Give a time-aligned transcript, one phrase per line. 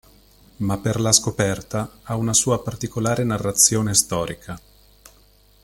[0.65, 4.59] Ma per la scoperta ha una sua particolare narrazione storica.